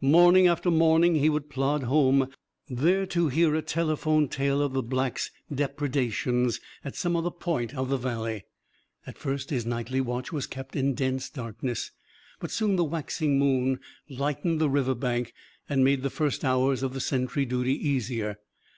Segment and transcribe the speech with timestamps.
[0.00, 2.28] Morning after morning, he would plod home,
[2.66, 7.90] there to hear a telephoned tale of the Black's depredations at some other point of
[7.90, 8.44] the Valley.
[9.06, 11.90] At first his nightly watch was kept in dense darkness.
[12.40, 15.34] But, soon the waxing moon lightened the river bank;
[15.68, 18.38] and made the first hours of the sentry duty easier.